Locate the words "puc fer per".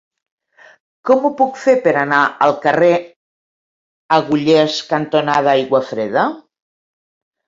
1.41-1.91